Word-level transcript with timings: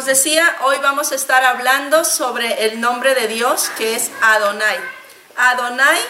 os 0.00 0.06
decía, 0.06 0.56
hoy 0.62 0.78
vamos 0.78 1.12
a 1.12 1.14
estar 1.14 1.44
hablando 1.44 2.06
sobre 2.06 2.64
el 2.64 2.80
nombre 2.80 3.14
de 3.14 3.28
Dios 3.28 3.70
que 3.76 3.94
es 3.94 4.10
Adonai. 4.22 4.78
Adonai 5.36 6.00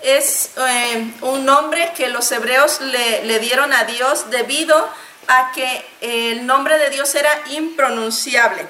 es 0.00 0.50
eh, 0.56 1.12
un 1.22 1.44
nombre 1.44 1.92
que 1.96 2.06
los 2.06 2.30
hebreos 2.30 2.80
le, 2.80 3.24
le, 3.24 3.40
dieron 3.40 3.72
a 3.72 3.82
Dios 3.82 4.30
debido 4.30 4.88
a 5.26 5.50
que 5.50 5.84
el 6.02 6.46
nombre 6.46 6.78
de 6.78 6.90
Dios 6.90 7.12
era 7.16 7.32
impronunciable. 7.48 8.64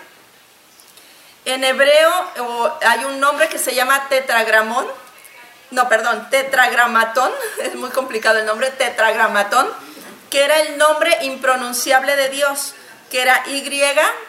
En 1.45 1.63
hebreo 1.63 2.11
hay 2.81 3.05
un 3.05 3.21
nombre 3.21 3.47
que 3.49 3.59
se 3.59 3.75
llama 3.75 4.09
tetragramón, 4.09 4.87
no, 5.71 5.87
perdón, 5.91 6.31
tetragramatón, 6.31 7.31
es 7.63 7.75
muy 7.75 7.91
complicado 7.91 8.39
el 8.39 8.47
nombre, 8.47 8.71
tetragramatón, 8.71 9.69
que 10.31 10.45
era 10.45 10.61
el 10.61 10.79
nombre 10.79 11.15
impronunciable 11.25 12.17
de 12.17 12.31
Dios, 12.31 12.75
que 13.11 13.21
era 13.21 13.43
YHWH, 13.47 14.27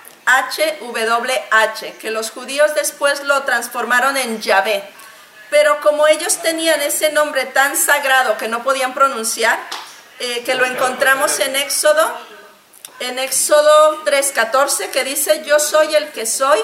que 2.00 2.12
los 2.12 2.32
judíos 2.32 2.74
después 2.76 3.24
lo 3.24 3.44
transformaron 3.44 4.18
en 4.18 4.42
Yahvé. 4.42 4.84
Pero 5.50 5.80
como 5.82 6.08
ellos 6.08 6.38
tenían 6.38 6.82
ese 6.82 7.12
nombre 7.12 7.46
tan 7.46 7.76
sagrado 7.76 8.38
que 8.38 8.48
no 8.48 8.64
podían 8.64 8.94
pronunciar, 8.94 9.60
eh, 10.20 10.44
que 10.44 10.56
lo 10.56 10.66
encontramos 10.66 11.40
en 11.40 11.56
Éxodo, 11.56 12.12
en 13.00 13.20
Éxodo 13.20 14.04
3:14, 14.06 14.90
que 14.92 15.04
dice, 15.04 15.44
yo 15.46 15.60
soy 15.60 15.96
el 15.96 16.12
que 16.12 16.26
soy, 16.26 16.60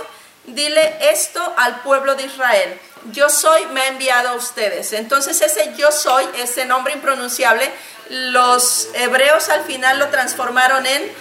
dile 0.46 0.98
esto 1.02 1.54
al 1.58 1.82
pueblo 1.82 2.16
de 2.16 2.24
Israel. 2.24 2.80
Yo 3.12 3.30
soy, 3.30 3.66
me 3.68 3.82
ha 3.82 3.88
enviado 3.88 4.30
a 4.30 4.34
ustedes. 4.34 4.94
Entonces 4.94 5.42
ese 5.42 5.74
yo 5.76 5.92
soy, 5.92 6.28
ese 6.36 6.66
nombre 6.66 6.94
impronunciable, 6.94 7.70
los 8.10 8.90
hebreos 8.94 9.50
al 9.50 9.64
final 9.66 10.00
lo 10.00 10.08
transformaron 10.08 10.86
en 10.86 11.12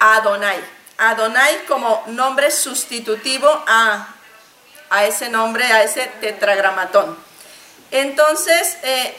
Adonai. 0.00 0.58
Adonai 0.98 1.64
como 1.66 2.02
nombre 2.08 2.50
sustitutivo 2.50 3.48
a, 3.66 4.14
a 4.90 5.04
ese 5.04 5.28
nombre, 5.28 5.64
a 5.64 5.82
ese 5.82 6.06
tetragramatón. 6.20 7.16
Entonces, 7.90 8.78
eh, 8.82 9.14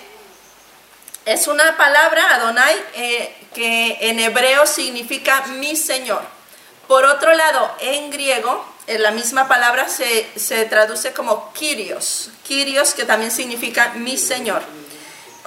es 1.25 1.47
una 1.47 1.77
palabra, 1.77 2.35
Adonai, 2.35 2.75
eh, 2.95 3.35
que 3.53 3.97
en 4.01 4.19
hebreo 4.19 4.65
significa 4.65 5.45
mi 5.47 5.75
Señor. 5.75 6.21
Por 6.87 7.05
otro 7.05 7.33
lado, 7.33 7.75
en 7.79 8.09
griego, 8.11 8.65
la 8.87 9.11
misma 9.11 9.47
palabra 9.47 9.89
se, 9.89 10.29
se 10.37 10.65
traduce 10.65 11.11
como 11.11 11.51
Kyrios. 11.51 12.29
Kyrios, 12.47 12.93
que 12.93 13.03
también 13.03 13.31
significa 13.31 13.93
mi 13.95 14.17
Señor. 14.17 14.63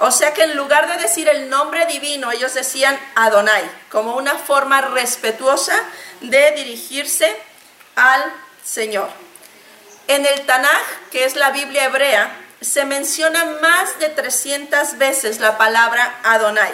O 0.03 0.09
sea 0.09 0.33
que 0.33 0.41
en 0.41 0.57
lugar 0.57 0.87
de 0.87 1.03
decir 1.03 1.29
el 1.29 1.47
nombre 1.47 1.85
divino, 1.85 2.31
ellos 2.31 2.55
decían 2.55 2.99
Adonai, 3.13 3.63
como 3.91 4.15
una 4.15 4.33
forma 4.35 4.81
respetuosa 4.81 5.79
de 6.21 6.53
dirigirse 6.53 7.31
al 7.95 8.23
Señor. 8.63 9.09
En 10.07 10.25
el 10.25 10.41
Tanaj, 10.47 10.81
que 11.11 11.25
es 11.25 11.35
la 11.35 11.51
Biblia 11.51 11.85
hebrea, 11.85 12.35
se 12.61 12.83
menciona 12.83 13.45
más 13.61 13.99
de 13.99 14.09
300 14.09 14.97
veces 14.97 15.39
la 15.39 15.59
palabra 15.59 16.19
Adonai. 16.23 16.73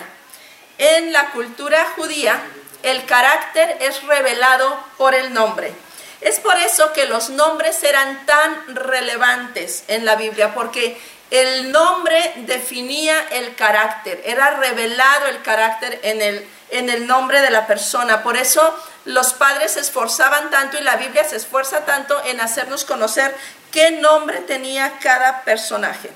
En 0.78 1.12
la 1.12 1.32
cultura 1.32 1.86
judía, 1.98 2.42
el 2.84 3.06
carácter 3.06 3.76
es 3.82 4.04
revelado 4.04 4.82
por 4.98 5.14
el 5.14 5.34
nombre. 5.34 5.74
Es 6.22 6.40
por 6.40 6.56
eso 6.56 6.94
que 6.94 7.06
los 7.06 7.30
nombres 7.30 7.84
eran 7.84 8.26
tan 8.26 8.74
relevantes 8.74 9.84
en 9.90 10.06
la 10.06 10.16
Biblia, 10.16 10.54
porque 10.56 10.98
el 11.30 11.72
nombre 11.72 12.34
definía 12.38 13.20
el 13.32 13.56
carácter, 13.56 14.22
era 14.26 14.52
revelado 14.52 15.28
el 15.28 15.42
carácter 15.42 16.00
en 16.04 16.22
el, 16.22 16.48
en 16.70 16.90
el 16.90 17.06
nombre 17.06 17.42
de 17.42 17.50
la 17.50 17.68
persona. 17.68 18.24
Por 18.24 18.38
eso 18.38 18.74
los 19.04 19.34
padres 19.34 19.72
se 19.72 19.82
esforzaban 19.82 20.50
tanto 20.50 20.78
y 20.78 20.84
la 20.84 20.96
Biblia 20.96 21.26
se 21.26 21.36
esfuerza 21.36 21.86
tanto 21.86 22.22
en 22.26 22.40
hacernos 22.40 22.86
conocer 22.86 23.36
qué 23.72 23.92
nombre 23.92 24.40
tenía 24.40 25.00
cada 25.00 25.44
personaje. 25.44 26.12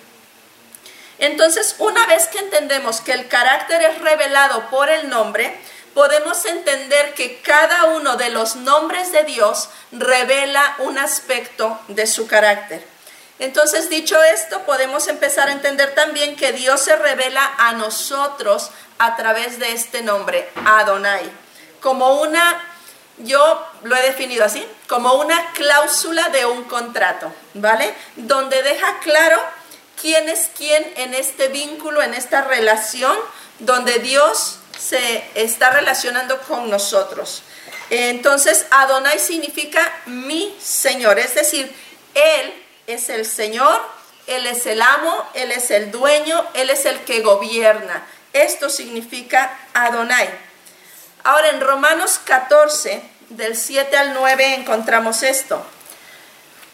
Entonces, 1.19 1.75
una 1.77 2.07
vez 2.07 2.27
que 2.27 2.39
entendemos 2.39 3.01
que 3.01 3.11
el 3.11 3.27
carácter 3.27 3.81
es 3.83 3.99
revelado 3.99 4.69
por 4.69 4.89
el 4.89 5.09
nombre, 5.09 5.55
podemos 5.93 6.45
entender 6.45 7.13
que 7.13 7.41
cada 7.41 7.83
uno 7.85 8.15
de 8.15 8.29
los 8.29 8.55
nombres 8.55 9.11
de 9.11 9.23
Dios 9.23 9.69
revela 9.91 10.75
un 10.79 10.97
aspecto 10.97 11.79
de 11.89 12.07
su 12.07 12.27
carácter. 12.27 12.90
Entonces, 13.41 13.89
dicho 13.89 14.21
esto, 14.21 14.61
podemos 14.67 15.07
empezar 15.07 15.49
a 15.49 15.51
entender 15.51 15.95
también 15.95 16.35
que 16.35 16.53
Dios 16.53 16.79
se 16.79 16.95
revela 16.95 17.55
a 17.57 17.73
nosotros 17.73 18.69
a 18.99 19.15
través 19.15 19.57
de 19.57 19.71
este 19.71 20.03
nombre, 20.03 20.47
Adonai, 20.63 21.27
como 21.79 22.21
una, 22.21 22.63
yo 23.17 23.67
lo 23.81 23.95
he 23.95 24.01
definido 24.03 24.45
así, 24.45 24.63
como 24.87 25.15
una 25.15 25.53
cláusula 25.53 26.29
de 26.29 26.45
un 26.45 26.65
contrato, 26.65 27.33
¿vale? 27.55 27.91
Donde 28.15 28.61
deja 28.61 28.99
claro 28.99 29.41
quién 29.99 30.29
es 30.29 30.51
quién 30.55 30.93
en 30.97 31.15
este 31.15 31.47
vínculo, 31.47 32.03
en 32.03 32.13
esta 32.13 32.41
relación, 32.41 33.17
donde 33.57 33.97
Dios 33.97 34.59
se 34.77 35.23
está 35.33 35.71
relacionando 35.71 36.39
con 36.41 36.69
nosotros. 36.69 37.41
Entonces, 37.89 38.67
Adonai 38.69 39.17
significa 39.17 39.81
mi 40.05 40.55
Señor, 40.61 41.17
es 41.17 41.33
decir, 41.33 41.75
Él 42.13 42.60
es 42.87 43.09
el 43.09 43.25
Señor, 43.25 43.81
Él 44.27 44.45
es 44.47 44.65
el 44.65 44.81
amo, 44.81 45.29
Él 45.33 45.51
es 45.51 45.71
el 45.71 45.91
dueño, 45.91 46.45
Él 46.53 46.69
es 46.69 46.85
el 46.85 46.99
que 47.03 47.21
gobierna. 47.21 48.05
Esto 48.33 48.69
significa 48.69 49.57
Adonai. 49.73 50.29
Ahora 51.23 51.49
en 51.49 51.61
Romanos 51.61 52.19
14, 52.23 53.01
del 53.29 53.55
7 53.55 53.95
al 53.97 54.13
9, 54.13 54.55
encontramos 54.55 55.23
esto. 55.23 55.63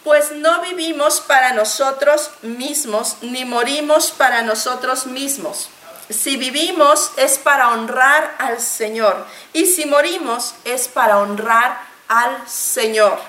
Pues 0.04 0.32
no 0.32 0.62
vivimos 0.62 1.20
para 1.20 1.54
nosotros 1.54 2.32
mismos, 2.42 3.18
ni 3.22 3.46
morimos 3.46 4.12
para 4.12 4.42
nosotros 4.42 5.06
mismos. 5.06 5.70
Si 6.10 6.38
vivimos 6.38 7.12
es 7.18 7.38
para 7.38 7.70
honrar 7.70 8.36
al 8.40 8.62
Señor, 8.62 9.26
y 9.52 9.66
si 9.66 9.86
morimos 9.86 10.56
es 10.64 10.88
para 10.88 11.18
honrar 11.18 11.78
al 12.08 12.48
Señor. 12.48 13.20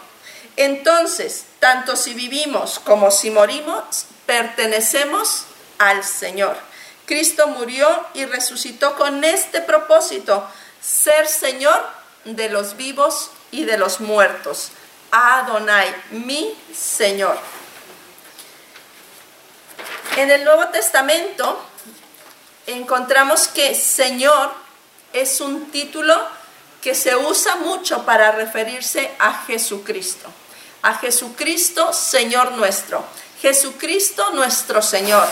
Entonces, 0.56 1.46
tanto 1.60 1.96
si 1.96 2.14
vivimos 2.14 2.78
como 2.78 3.10
si 3.10 3.30
morimos, 3.30 4.06
pertenecemos 4.26 5.44
al 5.78 6.04
Señor. 6.04 6.56
Cristo 7.06 7.48
murió 7.48 8.06
y 8.14 8.24
resucitó 8.26 8.94
con 8.96 9.24
este 9.24 9.60
propósito, 9.60 10.46
ser 10.80 11.26
Señor 11.26 11.84
de 12.24 12.48
los 12.48 12.76
vivos 12.76 13.30
y 13.50 13.64
de 13.64 13.78
los 13.78 14.00
muertos. 14.00 14.70
Adonai, 15.10 15.94
mi 16.10 16.54
Señor. 16.76 17.38
En 20.16 20.30
el 20.30 20.44
Nuevo 20.44 20.68
Testamento 20.68 21.64
encontramos 22.66 23.48
que 23.48 23.74
Señor 23.74 24.52
es 25.12 25.40
un 25.40 25.70
título 25.70 26.14
que 26.82 26.94
se 26.94 27.16
usa 27.16 27.56
mucho 27.56 28.04
para 28.04 28.32
referirse 28.32 29.10
a 29.18 29.44
Jesucristo 29.46 30.28
a 30.82 30.94
Jesucristo 30.94 31.92
Señor 31.92 32.52
nuestro. 32.52 33.04
Jesucristo 33.40 34.30
nuestro 34.30 34.82
Señor. 34.82 35.26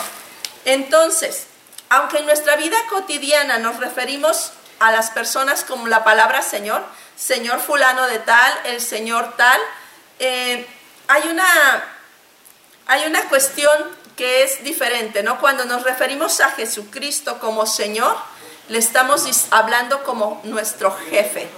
Entonces, 0.65 1.47
aunque 1.89 2.19
en 2.19 2.27
nuestra 2.27 2.57
vida 2.57 2.77
cotidiana 2.91 3.59
nos 3.59 3.79
referimos 3.79 4.53
a 4.79 4.91
las 4.91 5.11
personas 5.11 5.65
como 5.65 5.87
la 5.87 6.05
palabra 6.05 6.43
Señor, 6.43 6.83
Señor 7.17 7.61
fulano 7.61 8.07
de 8.07 8.19
tal, 8.19 8.53
el 8.65 8.81
Señor 8.81 9.37
tal, 9.37 9.61
eh, 10.19 10.67
hay, 11.09 11.29
una, 11.29 11.85
hay 12.87 13.07
una 13.07 13.23
cuestión 13.29 13.73
que 14.17 14.43
es 14.43 14.65
diferente, 14.65 15.23
¿no? 15.23 15.39
Cuando 15.41 15.65
nos 15.65 15.83
referimos 15.83 16.41
a 16.41 16.51
Jesucristo 16.51 17.39
como 17.39 17.67
Señor, 17.67 18.17
le 18.69 18.79
estamos 18.79 19.27
hablando 19.51 20.03
como 20.03 20.41
nuestro 20.45 20.97
jefe, 21.11 21.49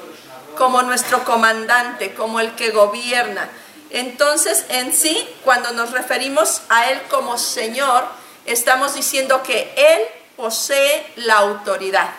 como 0.57 0.83
nuestro 0.83 1.25
comandante, 1.25 2.15
como 2.15 2.41
el 2.41 2.55
que 2.55 2.71
gobierna. 2.71 3.49
Entonces, 3.91 4.65
en 4.69 4.95
sí, 4.95 5.29
cuando 5.45 5.73
nos 5.73 5.93
referimos 5.93 6.63
a 6.69 6.91
Él 6.91 7.01
como 7.09 7.39
Señor, 7.39 8.05
estamos 8.45 8.95
diciendo 8.95 9.43
que 9.43 9.73
Él 9.77 10.01
posee 10.37 11.07
la 11.17 11.39
autoridad. 11.39 12.11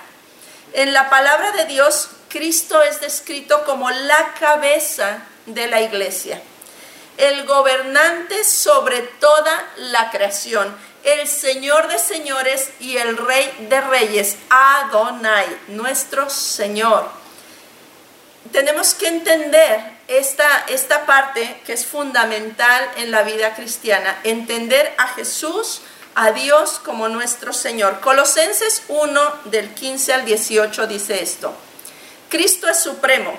En 0.74 0.94
la 0.94 1.10
palabra 1.10 1.52
de 1.52 1.66
Dios, 1.66 2.10
Cristo 2.28 2.82
es 2.82 3.02
descrito 3.02 3.64
como 3.66 3.90
la 3.90 4.34
cabeza 4.40 5.24
de 5.46 5.68
la 5.68 5.82
iglesia, 5.82 6.42
el 7.18 7.46
gobernante 7.46 8.44
sobre 8.44 9.02
toda 9.02 9.66
la 9.78 10.12
creación, 10.12 10.76
el 11.04 11.28
Señor 11.28 11.88
de 11.88 11.98
señores 11.98 12.70
y 12.80 12.98
el 12.98 13.18
Rey 13.18 13.68
de 13.70 13.82
reyes, 13.82 14.38
Adonai, 14.50 15.48
nuestro 15.70 16.30
Señor. 16.30 17.10
Tenemos 18.52 18.94
que 18.94 19.08
entender 19.08 19.99
esta, 20.10 20.66
esta 20.68 21.06
parte 21.06 21.62
que 21.66 21.74
es 21.74 21.86
fundamental 21.86 22.90
en 22.98 23.12
la 23.12 23.22
vida 23.22 23.54
cristiana, 23.54 24.20
entender 24.24 24.94
a 24.98 25.08
Jesús, 25.10 25.82
a 26.16 26.32
Dios 26.32 26.82
como 26.84 27.08
nuestro 27.08 27.54
Señor. 27.54 28.00
Colosenses 28.02 28.84
1 28.88 29.34
del 29.46 29.70
15 29.74 30.14
al 30.14 30.26
18 30.26 30.88
dice 30.88 31.22
esto. 31.22 31.54
Cristo 32.30 32.68
es 32.68 32.80
supremo. 32.80 33.34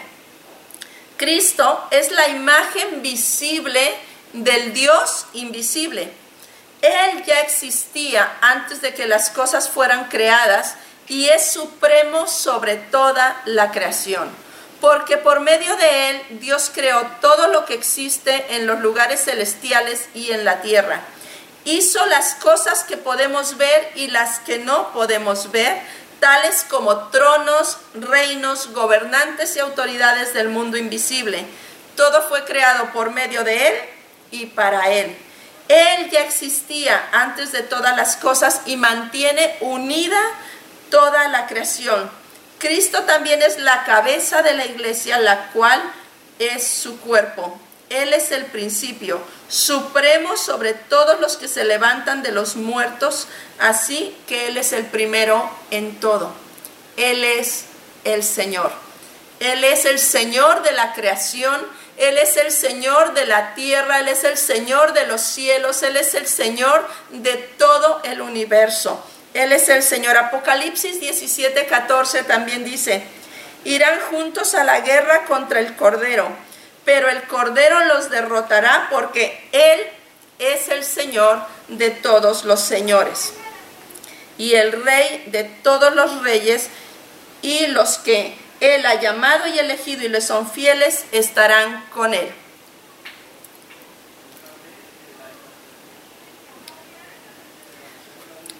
Cristo 1.16 1.86
es 1.90 2.12
la 2.12 2.28
imagen 2.28 3.02
visible 3.02 3.92
del 4.32 4.72
Dios 4.72 5.26
invisible. 5.34 6.10
Él 6.82 7.24
ya 7.26 7.40
existía 7.40 8.38
antes 8.40 8.80
de 8.80 8.94
que 8.94 9.06
las 9.06 9.28
cosas 9.30 9.68
fueran 9.68 10.08
creadas 10.08 10.76
y 11.08 11.28
es 11.28 11.52
supremo 11.52 12.28
sobre 12.28 12.76
toda 12.76 13.42
la 13.44 13.72
creación. 13.72 14.30
Porque 14.80 15.18
por 15.18 15.40
medio 15.40 15.76
de 15.76 16.10
Él 16.10 16.22
Dios 16.40 16.70
creó 16.72 17.00
todo 17.20 17.48
lo 17.48 17.66
que 17.66 17.74
existe 17.74 18.56
en 18.56 18.66
los 18.66 18.80
lugares 18.80 19.24
celestiales 19.24 20.08
y 20.14 20.32
en 20.32 20.44
la 20.44 20.62
tierra. 20.62 21.02
Hizo 21.64 22.04
las 22.06 22.34
cosas 22.34 22.84
que 22.84 22.96
podemos 22.96 23.58
ver 23.58 23.92
y 23.94 24.08
las 24.08 24.38
que 24.40 24.58
no 24.58 24.92
podemos 24.92 25.50
ver, 25.52 25.78
tales 26.18 26.64
como 26.68 27.08
tronos, 27.08 27.76
reinos, 27.94 28.72
gobernantes 28.72 29.56
y 29.56 29.58
autoridades 29.58 30.32
del 30.32 30.48
mundo 30.48 30.78
invisible. 30.78 31.44
Todo 31.96 32.22
fue 32.22 32.44
creado 32.44 32.90
por 32.92 33.10
medio 33.10 33.44
de 33.44 33.68
Él 33.68 33.74
y 34.30 34.46
para 34.46 34.90
Él. 34.90 35.14
Él 35.68 36.10
ya 36.10 36.20
existía 36.22 37.10
antes 37.12 37.52
de 37.52 37.62
todas 37.62 37.96
las 37.96 38.16
cosas 38.16 38.62
y 38.66 38.76
mantiene 38.76 39.56
unida 39.60 40.18
toda 40.90 41.28
la 41.28 41.46
creación. 41.46 42.10
Cristo 42.60 43.02
también 43.02 43.42
es 43.42 43.58
la 43.58 43.84
cabeza 43.84 44.42
de 44.42 44.54
la 44.54 44.66
iglesia, 44.66 45.18
la 45.18 45.50
cual 45.50 45.82
es 46.38 46.64
su 46.64 47.00
cuerpo. 47.00 47.58
Él 47.88 48.12
es 48.12 48.30
el 48.30 48.44
principio, 48.46 49.20
supremo 49.48 50.36
sobre 50.36 50.74
todos 50.74 51.18
los 51.18 51.36
que 51.36 51.48
se 51.48 51.64
levantan 51.64 52.22
de 52.22 52.30
los 52.30 52.54
muertos, 52.54 53.26
así 53.58 54.16
que 54.28 54.46
Él 54.46 54.58
es 54.58 54.72
el 54.72 54.86
primero 54.86 55.50
en 55.72 55.98
todo. 55.98 56.32
Él 56.96 57.24
es 57.24 57.64
el 58.04 58.22
Señor. 58.22 58.70
Él 59.40 59.64
es 59.64 59.86
el 59.86 59.98
Señor 59.98 60.62
de 60.62 60.72
la 60.72 60.92
creación, 60.92 61.66
Él 61.96 62.18
es 62.18 62.36
el 62.36 62.52
Señor 62.52 63.14
de 63.14 63.26
la 63.26 63.54
tierra, 63.54 63.98
Él 63.98 64.08
es 64.08 64.22
el 64.22 64.36
Señor 64.36 64.92
de 64.92 65.06
los 65.06 65.22
cielos, 65.22 65.82
Él 65.82 65.96
es 65.96 66.14
el 66.14 66.28
Señor 66.28 66.86
de 67.08 67.34
todo 67.58 68.02
el 68.04 68.20
universo. 68.20 69.02
Él 69.34 69.52
es 69.52 69.68
el 69.68 69.82
Señor. 69.82 70.16
Apocalipsis 70.16 71.00
17, 71.00 71.66
14 71.66 72.24
también 72.24 72.64
dice, 72.64 73.02
irán 73.64 73.98
juntos 74.10 74.54
a 74.54 74.64
la 74.64 74.80
guerra 74.80 75.24
contra 75.24 75.60
el 75.60 75.76
Cordero, 75.76 76.28
pero 76.84 77.08
el 77.08 77.22
Cordero 77.24 77.84
los 77.84 78.10
derrotará 78.10 78.88
porque 78.90 79.48
Él 79.52 79.80
es 80.38 80.68
el 80.68 80.84
Señor 80.84 81.42
de 81.68 81.90
todos 81.90 82.44
los 82.44 82.60
señores 82.60 83.34
y 84.40 84.54
el 84.54 84.72
Rey 84.72 85.24
de 85.26 85.44
todos 85.44 85.94
los 85.94 86.22
reyes 86.22 86.70
y 87.42 87.66
los 87.66 87.98
que 87.98 88.34
Él 88.60 88.86
ha 88.86 88.94
llamado 88.94 89.46
y 89.46 89.58
elegido 89.58 90.06
y 90.06 90.08
le 90.08 90.22
son 90.22 90.50
fieles 90.50 91.04
estarán 91.12 91.84
con 91.92 92.14
Él. 92.14 92.32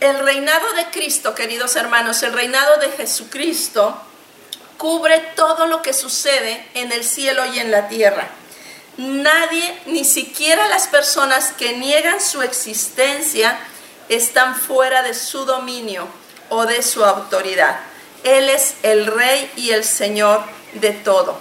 El 0.01 0.19
reinado 0.19 0.73
de 0.73 0.87
Cristo, 0.87 1.35
queridos 1.35 1.77
hermanos, 1.77 2.23
el 2.23 2.33
reinado 2.33 2.79
de 2.79 2.91
Jesucristo 2.93 4.01
cubre 4.79 5.19
todo 5.37 5.67
lo 5.67 5.83
que 5.83 5.93
sucede 5.93 6.67
en 6.73 6.91
el 6.91 7.05
cielo 7.05 7.45
y 7.53 7.59
en 7.59 7.71
la 7.71 7.89
tierra. 7.89 8.31
Nadie, 8.97 9.79
ni 9.85 10.07
siquiera 10.07 10.69
las 10.69 10.89
personas 10.89 11.53
que 11.53 11.77
niegan 11.77 12.19
su 12.19 12.41
existencia, 12.41 13.59
están 14.09 14.57
fuera 14.57 15.03
de 15.03 15.13
su 15.13 15.45
dominio 15.45 16.09
o 16.49 16.65
de 16.65 16.83
su 16.83 17.05
autoridad. 17.05 17.81
Él 18.25 18.49
es 18.49 18.77
el 18.83 19.07
rey 19.07 19.53
y 19.57 19.71
el 19.71 19.85
señor 19.85 20.43
de 20.73 20.93
todo. 20.93 21.39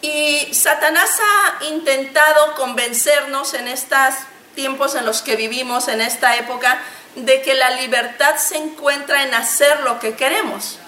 Y 0.00 0.54
Satanás 0.54 1.10
ha 1.20 1.64
intentado 1.66 2.54
convencernos 2.54 3.52
en 3.52 3.68
estos 3.68 4.14
tiempos 4.60 4.94
en 4.94 5.06
los 5.06 5.22
que 5.22 5.36
vivimos, 5.36 5.88
en 5.88 6.02
esta 6.02 6.36
época, 6.36 6.82
de 7.16 7.40
que 7.40 7.54
la 7.54 7.70
libertad 7.70 8.36
se 8.36 8.58
encuentra 8.58 9.22
en 9.22 9.32
hacer 9.32 9.80
lo 9.80 9.98
que 9.98 10.16
queremos. 10.16 10.78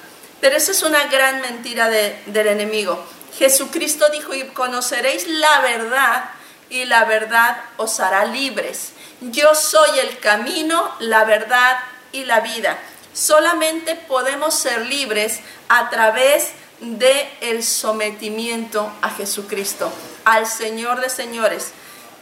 Pero 0.43 0.59
eso 0.59 0.73
es 0.73 0.83
una 0.83 1.05
gran 1.05 1.41
mentira 1.41 1.89
del 1.89 2.47
enemigo. 2.49 3.03
Jesucristo 3.39 4.11
dijo, 4.11 4.35
y 4.35 4.45
conoceréis 4.49 5.27
la 5.27 5.61
verdad, 5.61 6.25
y 6.69 6.85
la 6.85 7.05
verdad 7.05 7.57
os 7.79 7.99
hará 7.99 8.27
libres. 8.27 8.93
Yo 9.23 9.55
soy 9.55 10.01
el 10.01 10.19
camino, 10.19 10.95
la 10.99 11.25
verdad 11.25 11.79
y 12.13 12.25
la 12.25 12.41
vida. 12.41 12.77
Solamente 13.15 13.95
podemos 13.95 14.55
ser 14.55 14.85
libres 14.85 15.41
a 15.71 15.89
través 15.89 16.51
de 16.81 17.63
sometimiento 17.63 18.93
a 19.01 19.09
Jesucristo, 19.09 19.91
al 20.27 20.47
Señor 20.47 21.01
de 21.01 21.09
señores. 21.09 21.73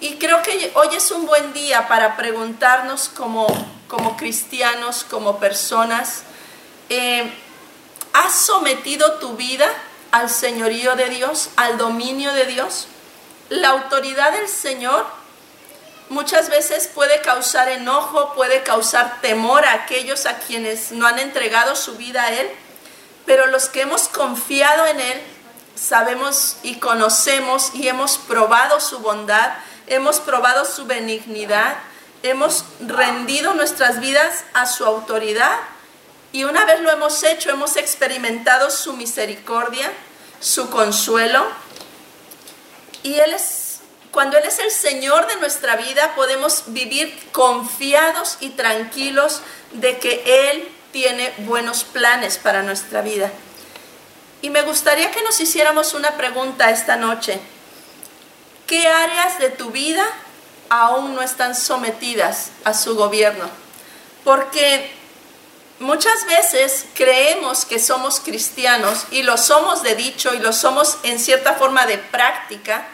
Y 0.00 0.16
creo 0.16 0.42
que 0.42 0.72
hoy 0.74 0.88
es 0.96 1.10
un 1.10 1.26
buen 1.26 1.52
día 1.52 1.86
para 1.88 2.16
preguntarnos 2.16 3.08
como 3.08 3.46
como 3.90 4.16
cristianos, 4.16 5.04
como 5.10 5.40
personas, 5.40 6.22
eh, 6.88 7.28
¿has 8.12 8.32
sometido 8.32 9.18
tu 9.18 9.36
vida 9.36 9.68
al 10.12 10.30
señorío 10.30 10.94
de 10.94 11.10
Dios, 11.10 11.50
al 11.56 11.76
dominio 11.76 12.32
de 12.32 12.46
Dios? 12.46 12.86
La 13.48 13.70
autoridad 13.70 14.32
del 14.32 14.48
Señor 14.48 15.04
muchas 16.08 16.50
veces 16.50 16.86
puede 16.86 17.20
causar 17.20 17.68
enojo, 17.68 18.32
puede 18.34 18.62
causar 18.62 19.20
temor 19.20 19.64
a 19.64 19.74
aquellos 19.74 20.24
a 20.26 20.38
quienes 20.38 20.92
no 20.92 21.06
han 21.06 21.18
entregado 21.18 21.74
su 21.74 21.96
vida 21.96 22.22
a 22.22 22.32
Él, 22.32 22.48
pero 23.26 23.46
los 23.48 23.68
que 23.68 23.82
hemos 23.82 24.06
confiado 24.06 24.86
en 24.86 25.00
Él, 25.00 25.20
sabemos 25.74 26.58
y 26.62 26.76
conocemos 26.76 27.74
y 27.74 27.88
hemos 27.88 28.18
probado 28.18 28.78
su 28.80 29.00
bondad, 29.00 29.50
hemos 29.90 30.20
probado 30.20 30.64
su 30.64 30.86
benignidad, 30.86 31.76
hemos 32.22 32.64
rendido 32.80 33.52
nuestras 33.52 34.00
vidas 34.00 34.44
a 34.54 34.66
su 34.66 34.86
autoridad 34.86 35.58
y 36.32 36.44
una 36.44 36.64
vez 36.64 36.80
lo 36.80 36.90
hemos 36.90 37.22
hecho, 37.24 37.50
hemos 37.50 37.76
experimentado 37.76 38.70
su 38.70 38.92
misericordia, 38.94 39.90
su 40.40 40.70
consuelo. 40.70 41.44
Y 43.02 43.14
Él 43.14 43.34
es, 43.34 43.80
cuando 44.12 44.38
Él 44.38 44.44
es 44.44 44.60
el 44.60 44.70
Señor 44.70 45.26
de 45.26 45.36
nuestra 45.36 45.76
vida, 45.76 46.14
podemos 46.14 46.64
vivir 46.68 47.18
confiados 47.32 48.38
y 48.40 48.50
tranquilos 48.50 49.40
de 49.72 49.98
que 49.98 50.50
Él 50.50 50.68
tiene 50.92 51.32
buenos 51.38 51.82
planes 51.82 52.38
para 52.38 52.62
nuestra 52.62 53.02
vida. 53.02 53.32
Y 54.40 54.50
me 54.50 54.62
gustaría 54.62 55.10
que 55.10 55.22
nos 55.22 55.40
hiciéramos 55.40 55.94
una 55.94 56.12
pregunta 56.12 56.70
esta 56.70 56.96
noche. 56.96 57.40
¿Qué 58.70 58.86
áreas 58.86 59.40
de 59.40 59.50
tu 59.50 59.72
vida 59.72 60.06
aún 60.70 61.16
no 61.16 61.22
están 61.22 61.54
sometidas 61.54 62.52
a 62.64 62.72
su 62.72 62.94
gobierno. 62.94 63.50
Porque 64.24 64.90
muchas 65.80 66.24
veces 66.26 66.86
creemos 66.94 67.64
que 67.66 67.80
somos 67.80 68.20
cristianos 68.20 69.06
y 69.10 69.24
lo 69.24 69.36
somos 69.36 69.82
de 69.82 69.96
dicho 69.96 70.32
y 70.32 70.38
lo 70.38 70.52
somos 70.52 70.98
en 71.02 71.18
cierta 71.18 71.54
forma 71.54 71.86
de 71.86 71.98
práctica, 71.98 72.86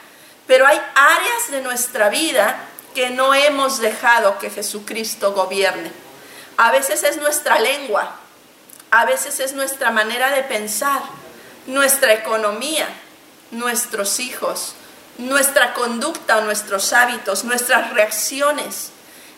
pero 0.46 0.66
hay 0.66 0.80
áreas 0.94 1.50
de 1.50 1.60
nuestra 1.60 2.08
vida 2.08 2.56
que 2.94 3.10
no 3.10 3.34
hemos 3.34 3.78
dejado 3.78 4.38
que 4.38 4.48
Jesucristo 4.48 5.34
gobierne. 5.34 5.92
A 6.56 6.70
veces 6.70 7.02
es 7.02 7.18
nuestra 7.18 7.58
lengua, 7.58 8.16
a 8.90 9.04
veces 9.04 9.40
es 9.40 9.52
nuestra 9.52 9.90
manera 9.90 10.30
de 10.30 10.42
pensar, 10.42 11.02
nuestra 11.66 12.14
economía, 12.14 12.88
nuestros 13.50 14.20
hijos, 14.20 14.74
nuestra 15.18 15.74
conducta 15.74 16.38
o 16.38 16.42
nuestros 16.42 16.92
hábitos, 16.92 17.44
nuestras 17.44 17.92
reacciones. 17.92 18.90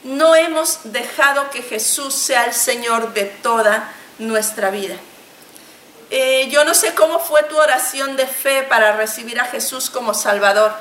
No 0.05 0.35
hemos 0.35 0.81
dejado 0.85 1.51
que 1.51 1.63
Jesús 1.63 2.15
sea 2.15 2.45
el 2.45 2.55
Señor 2.55 3.15
de 3.15 3.25
toda 3.25 3.93
nuestra 4.19 4.71
vida. 4.71 4.97
Eh, 6.11 6.49
yo 6.51 6.65
no 6.65 6.75
sé 6.75 6.95
cómo 6.95 7.19
fue 7.19 7.43
tu 7.45 7.57
oración 7.59 8.17
de 8.17 8.27
fe 8.27 8.63
para 8.63 8.93
recibir 8.93 9.39
a 9.41 9.45
Jesús 9.45 9.91
como 9.91 10.15
Salvador, 10.15 10.73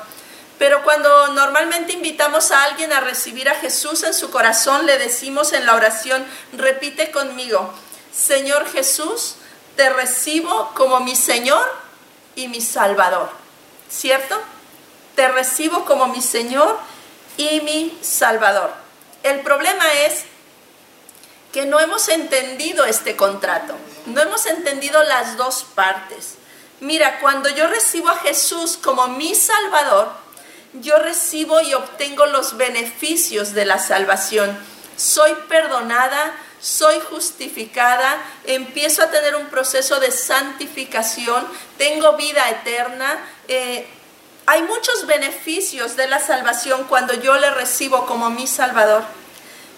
pero 0.58 0.82
cuando 0.82 1.28
normalmente 1.28 1.92
invitamos 1.92 2.50
a 2.50 2.64
alguien 2.64 2.92
a 2.92 3.00
recibir 3.00 3.48
a 3.48 3.54
Jesús 3.54 4.02
en 4.04 4.14
su 4.14 4.30
corazón, 4.30 4.86
le 4.86 4.98
decimos 4.98 5.52
en 5.52 5.66
la 5.66 5.74
oración, 5.74 6.24
repite 6.52 7.10
conmigo, 7.10 7.72
Señor 8.12 8.66
Jesús, 8.70 9.36
te 9.76 9.90
recibo 9.90 10.72
como 10.74 10.98
mi 11.00 11.14
Señor 11.14 11.64
y 12.34 12.48
mi 12.48 12.60
Salvador. 12.60 13.30
¿Cierto? 13.88 14.40
Te 15.18 15.26
recibo 15.26 15.84
como 15.84 16.06
mi 16.06 16.22
Señor 16.22 16.78
y 17.36 17.60
mi 17.62 17.98
Salvador. 18.02 18.72
El 19.24 19.40
problema 19.40 19.92
es 20.06 20.22
que 21.52 21.66
no 21.66 21.80
hemos 21.80 22.08
entendido 22.08 22.84
este 22.84 23.16
contrato, 23.16 23.74
no 24.06 24.20
hemos 24.20 24.46
entendido 24.46 25.02
las 25.02 25.36
dos 25.36 25.66
partes. 25.74 26.34
Mira, 26.78 27.18
cuando 27.18 27.48
yo 27.48 27.66
recibo 27.66 28.10
a 28.10 28.18
Jesús 28.18 28.78
como 28.80 29.08
mi 29.08 29.34
Salvador, 29.34 30.12
yo 30.74 30.96
recibo 31.00 31.60
y 31.62 31.74
obtengo 31.74 32.26
los 32.26 32.56
beneficios 32.56 33.54
de 33.54 33.64
la 33.64 33.80
salvación. 33.80 34.56
Soy 34.96 35.34
perdonada, 35.48 36.32
soy 36.60 37.00
justificada, 37.10 38.22
empiezo 38.44 39.02
a 39.02 39.10
tener 39.10 39.34
un 39.34 39.46
proceso 39.46 39.98
de 39.98 40.12
santificación, 40.12 41.44
tengo 41.76 42.16
vida 42.16 42.48
eterna, 42.50 43.18
eh, 43.48 43.88
hay 44.48 44.62
muchos 44.62 45.06
beneficios 45.06 45.94
de 45.94 46.08
la 46.08 46.20
salvación 46.20 46.84
cuando 46.84 47.12
yo 47.12 47.36
le 47.36 47.50
recibo 47.50 48.06
como 48.06 48.30
mi 48.30 48.46
Salvador. 48.46 49.04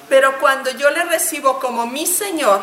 Pero 0.08 0.38
cuando 0.38 0.70
yo 0.70 0.90
le 0.90 1.02
recibo 1.02 1.58
como 1.58 1.88
mi 1.88 2.06
Señor, 2.06 2.62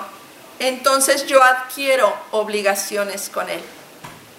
entonces 0.60 1.26
yo 1.26 1.44
adquiero 1.44 2.16
obligaciones 2.32 3.30
con 3.30 3.50
Él. 3.50 3.60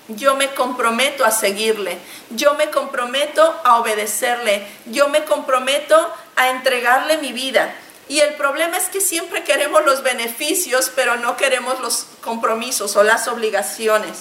Yo 0.09 0.35
me 0.35 0.49
comprometo 0.55 1.27
a 1.27 1.31
seguirle, 1.31 1.99
yo 2.31 2.55
me 2.55 2.71
comprometo 2.71 3.61
a 3.63 3.79
obedecerle, 3.81 4.67
yo 4.87 5.09
me 5.09 5.25
comprometo 5.25 6.11
a 6.37 6.49
entregarle 6.49 7.19
mi 7.19 7.35
vida. 7.35 7.75
Y 8.09 8.21
el 8.21 8.33
problema 8.37 8.79
es 8.79 8.89
que 8.89 9.03
siempre 9.03 9.45
queremos 9.45 9.85
los 9.85 10.03
beneficios, 10.03 10.91
pero 10.97 11.17
no 11.17 11.37
queremos 11.37 11.81
los 11.81 12.07
compromisos 12.23 12.97
o 12.97 13.03
las 13.03 13.29
obligaciones. 13.29 14.21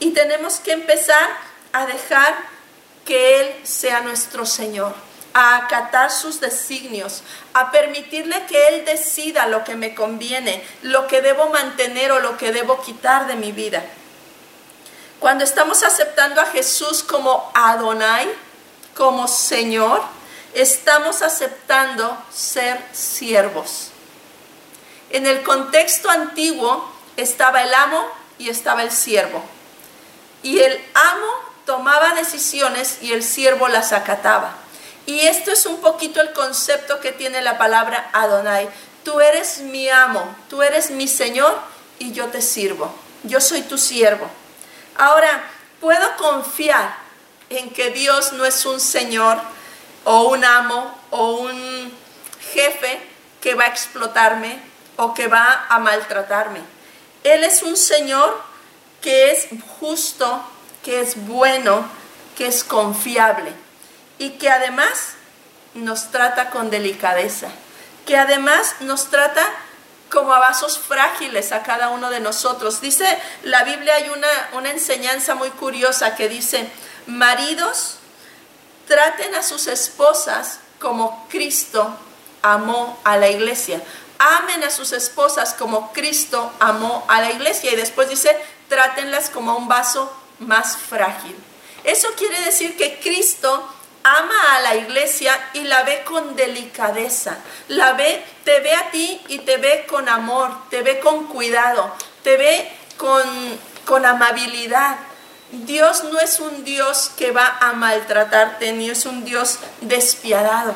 Y 0.00 0.10
tenemos 0.10 0.56
que 0.56 0.72
empezar 0.72 1.30
a 1.72 1.86
dejar 1.86 2.52
que 3.04 3.40
Él 3.40 3.54
sea 3.64 4.00
nuestro 4.00 4.46
Señor, 4.46 4.94
a 5.32 5.56
acatar 5.56 6.10
sus 6.10 6.40
designios, 6.40 7.22
a 7.54 7.70
permitirle 7.70 8.46
que 8.46 8.68
Él 8.68 8.84
decida 8.84 9.46
lo 9.48 9.64
que 9.64 9.74
me 9.74 9.94
conviene, 9.94 10.64
lo 10.82 11.06
que 11.06 11.22
debo 11.22 11.50
mantener 11.50 12.12
o 12.12 12.20
lo 12.20 12.36
que 12.36 12.52
debo 12.52 12.80
quitar 12.82 13.26
de 13.26 13.34
mi 13.34 13.52
vida. 13.52 13.84
Cuando 15.18 15.44
estamos 15.44 15.82
aceptando 15.82 16.40
a 16.40 16.46
Jesús 16.46 17.02
como 17.02 17.50
Adonai, 17.54 18.28
como 18.94 19.26
Señor, 19.26 20.02
estamos 20.54 21.22
aceptando 21.22 22.16
ser 22.32 22.80
siervos. 22.92 23.90
En 25.10 25.26
el 25.26 25.42
contexto 25.42 26.10
antiguo 26.10 26.92
estaba 27.16 27.62
el 27.62 27.74
amo 27.74 28.04
y 28.38 28.50
estaba 28.50 28.82
el 28.82 28.90
siervo. 28.90 29.42
Y 30.42 30.60
el 30.60 30.84
amo 30.94 31.53
tomaba 31.66 32.14
decisiones 32.14 32.98
y 33.02 33.12
el 33.12 33.22
siervo 33.22 33.68
las 33.68 33.92
acataba. 33.92 34.54
Y 35.06 35.20
esto 35.20 35.50
es 35.50 35.66
un 35.66 35.80
poquito 35.80 36.20
el 36.20 36.32
concepto 36.32 37.00
que 37.00 37.12
tiene 37.12 37.42
la 37.42 37.58
palabra 37.58 38.08
Adonai. 38.12 38.68
Tú 39.04 39.20
eres 39.20 39.58
mi 39.60 39.88
amo, 39.88 40.34
tú 40.48 40.62
eres 40.62 40.90
mi 40.90 41.08
Señor 41.08 41.54
y 41.98 42.12
yo 42.12 42.28
te 42.28 42.40
sirvo. 42.40 42.94
Yo 43.22 43.40
soy 43.40 43.62
tu 43.62 43.76
siervo. 43.76 44.28
Ahora, 44.96 45.44
puedo 45.80 46.16
confiar 46.16 46.96
en 47.50 47.70
que 47.70 47.90
Dios 47.90 48.32
no 48.32 48.44
es 48.44 48.64
un 48.64 48.80
Señor 48.80 49.38
o 50.04 50.28
un 50.28 50.44
amo 50.44 50.98
o 51.10 51.32
un 51.32 51.92
jefe 52.52 53.00
que 53.40 53.54
va 53.54 53.64
a 53.64 53.68
explotarme 53.68 54.58
o 54.96 55.12
que 55.12 55.28
va 55.28 55.66
a 55.68 55.78
maltratarme. 55.78 56.60
Él 57.24 57.44
es 57.44 57.62
un 57.62 57.76
Señor 57.76 58.40
que 59.02 59.32
es 59.32 59.48
justo, 59.80 60.42
que 60.84 61.00
es 61.00 61.26
bueno, 61.26 61.84
que 62.36 62.46
es 62.46 62.62
confiable 62.62 63.52
y 64.18 64.30
que 64.30 64.50
además 64.50 65.14
nos 65.74 66.10
trata 66.10 66.50
con 66.50 66.70
delicadeza, 66.70 67.48
que 68.06 68.16
además 68.16 68.76
nos 68.80 69.10
trata 69.10 69.44
como 70.10 70.32
a 70.32 70.38
vasos 70.38 70.78
frágiles 70.78 71.50
a 71.50 71.62
cada 71.62 71.88
uno 71.88 72.10
de 72.10 72.20
nosotros. 72.20 72.80
Dice 72.80 73.06
la 73.42 73.64
Biblia, 73.64 73.94
hay 73.94 74.10
una, 74.10 74.28
una 74.52 74.70
enseñanza 74.70 75.34
muy 75.34 75.50
curiosa 75.50 76.14
que 76.14 76.28
dice, 76.28 76.68
maridos, 77.06 77.96
traten 78.86 79.34
a 79.34 79.42
sus 79.42 79.66
esposas 79.66 80.60
como 80.78 81.26
Cristo 81.28 81.96
amó 82.42 83.00
a 83.04 83.16
la 83.16 83.28
iglesia. 83.28 83.82
Amen 84.18 84.62
a 84.62 84.70
sus 84.70 84.92
esposas 84.92 85.54
como 85.54 85.92
Cristo 85.92 86.52
amó 86.60 87.04
a 87.08 87.20
la 87.20 87.32
iglesia. 87.32 87.72
Y 87.72 87.76
después 87.76 88.08
dice, 88.08 88.36
trátenlas 88.68 89.30
como 89.30 89.56
un 89.56 89.66
vaso 89.66 90.12
más 90.46 90.76
frágil. 90.76 91.36
Eso 91.84 92.08
quiere 92.16 92.40
decir 92.40 92.76
que 92.76 92.98
Cristo 93.00 93.68
ama 94.04 94.56
a 94.56 94.60
la 94.60 94.76
iglesia 94.76 95.38
y 95.54 95.64
la 95.64 95.82
ve 95.82 96.02
con 96.04 96.36
delicadeza. 96.36 97.38
La 97.68 97.94
ve, 97.94 98.22
te 98.44 98.60
ve 98.60 98.74
a 98.74 98.90
ti 98.90 99.20
y 99.28 99.40
te 99.40 99.56
ve 99.56 99.86
con 99.88 100.08
amor, 100.08 100.50
te 100.70 100.82
ve 100.82 101.00
con 101.00 101.26
cuidado, 101.26 101.92
te 102.22 102.36
ve 102.36 102.70
con, 102.96 103.22
con 103.86 104.04
amabilidad. 104.04 104.96
Dios 105.50 106.04
no 106.04 106.20
es 106.20 106.40
un 106.40 106.64
Dios 106.64 107.12
que 107.16 107.30
va 107.30 107.58
a 107.60 107.72
maltratarte, 107.72 108.72
ni 108.72 108.90
es 108.90 109.06
un 109.06 109.24
Dios 109.24 109.58
despiadado. 109.80 110.74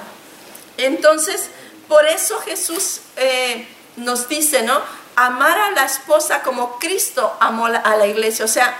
Entonces, 0.77 1.51
por 1.89 2.07
eso 2.07 2.39
Jesús 2.41 3.01
eh, 3.17 3.67
nos 3.97 4.29
dice, 4.29 4.63
¿no? 4.63 4.81
Amar 5.17 5.59
a 5.59 5.71
la 5.73 5.85
esposa 5.85 6.43
como 6.43 6.79
Cristo 6.79 7.37
amó 7.41 7.67
a 7.67 7.97
la 7.97 8.07
iglesia. 8.07 8.45
O 8.45 8.49
sea, 8.49 8.79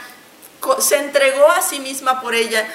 se 0.81 0.97
entregó 0.97 1.51
a 1.51 1.63
sí 1.63 1.81
misma 1.81 2.21
por 2.21 2.35
ella, 2.35 2.67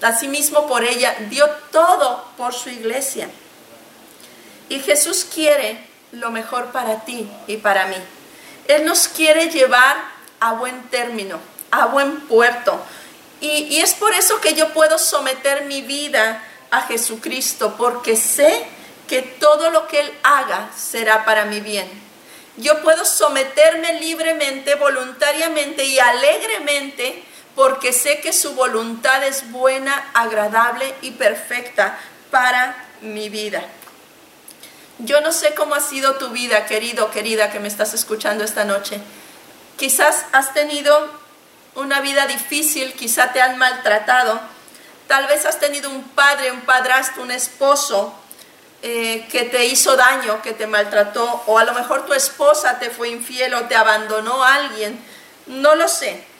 a 0.00 0.16
sí 0.16 0.28
mismo 0.28 0.66
por 0.66 0.84
ella, 0.84 1.16
dio 1.30 1.48
todo 1.70 2.24
por 2.36 2.54
su 2.54 2.68
iglesia. 2.70 3.28
Y 4.68 4.80
Jesús 4.80 5.26
quiere 5.32 5.86
lo 6.12 6.30
mejor 6.30 6.66
para 6.72 7.04
ti 7.04 7.28
y 7.46 7.58
para 7.58 7.86
mí. 7.86 7.96
Él 8.68 8.84
nos 8.84 9.08
quiere 9.08 9.48
llevar 9.50 9.96
a 10.40 10.52
buen 10.52 10.82
término, 10.84 11.38
a 11.70 11.86
buen 11.86 12.20
puerto. 12.22 12.80
Y, 13.40 13.48
y 13.48 13.80
es 13.80 13.94
por 13.94 14.14
eso 14.14 14.40
que 14.40 14.54
yo 14.54 14.72
puedo 14.72 14.98
someter 14.98 15.64
mi 15.64 15.82
vida 15.82 16.42
a 16.70 16.82
Jesucristo, 16.82 17.74
porque 17.76 18.16
sé 18.16 18.64
que 19.08 19.22
todo 19.22 19.70
lo 19.70 19.88
que 19.88 20.00
Él 20.00 20.12
haga 20.22 20.70
será 20.76 21.24
para 21.24 21.44
mi 21.44 21.60
bien. 21.60 21.86
Yo 22.56 22.82
puedo 22.82 23.04
someterme 23.04 24.00
libremente, 24.00 24.74
voluntariamente 24.74 25.84
y 25.84 25.98
alegremente 25.98 27.22
porque 27.54 27.92
sé 27.92 28.20
que 28.20 28.32
su 28.32 28.54
voluntad 28.54 29.22
es 29.24 29.50
buena, 29.50 30.10
agradable 30.14 30.94
y 31.02 31.12
perfecta 31.12 31.98
para 32.30 32.74
mi 33.02 33.28
vida. 33.28 33.62
Yo 34.98 35.20
no 35.20 35.32
sé 35.32 35.54
cómo 35.54 35.74
ha 35.74 35.80
sido 35.80 36.16
tu 36.16 36.28
vida, 36.30 36.66
querido, 36.66 37.10
querida, 37.10 37.50
que 37.50 37.60
me 37.60 37.68
estás 37.68 37.92
escuchando 37.94 38.44
esta 38.44 38.64
noche. 38.64 39.00
Quizás 39.76 40.24
has 40.32 40.54
tenido 40.54 41.10
una 41.74 42.00
vida 42.00 42.26
difícil, 42.26 42.92
quizá 42.94 43.32
te 43.32 43.40
han 43.40 43.58
maltratado, 43.58 44.40
tal 45.08 45.26
vez 45.26 45.44
has 45.46 45.58
tenido 45.58 45.90
un 45.90 46.04
padre, 46.04 46.52
un 46.52 46.60
padrastro, 46.60 47.22
un 47.22 47.30
esposo 47.30 48.14
eh, 48.82 49.26
que 49.30 49.44
te 49.44 49.66
hizo 49.66 49.96
daño, 49.96 50.42
que 50.42 50.52
te 50.52 50.66
maltrató, 50.66 51.42
o 51.46 51.58
a 51.58 51.64
lo 51.64 51.72
mejor 51.72 52.06
tu 52.06 52.14
esposa 52.14 52.78
te 52.78 52.90
fue 52.90 53.08
infiel 53.08 53.54
o 53.54 53.62
te 53.62 53.76
abandonó 53.76 54.42
alguien, 54.44 55.02
no 55.46 55.74
lo 55.74 55.88
sé. 55.88 56.31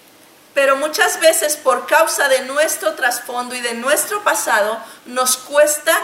Pero 0.55 0.77
muchas 0.77 1.21
veces 1.21 1.57
por 1.57 1.87
causa 1.87 2.29
de 2.29 2.43
nuestro 2.43 2.95
trasfondo 2.95 3.55
y 3.55 3.61
de 3.61 3.75
nuestro 3.75 4.23
pasado 4.23 4.79
nos 5.07 5.37
cuesta 5.37 5.97